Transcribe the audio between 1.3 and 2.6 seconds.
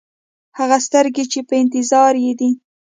چې په انتظار یې دی.